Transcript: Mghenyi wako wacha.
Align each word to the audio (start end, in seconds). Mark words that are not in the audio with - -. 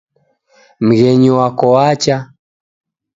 Mghenyi 0.87 1.29
wako 1.37 1.65
wacha. 1.75 2.17